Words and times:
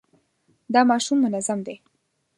دا 0.73 0.81
ماشوم 0.89 1.17
منظم 1.25 1.59
دی. 1.65 1.75